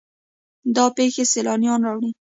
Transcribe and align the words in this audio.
دا 0.75 0.85
پیښې 0.97 1.23
سیلانیان 1.33 1.79
راوړي. 1.87 2.11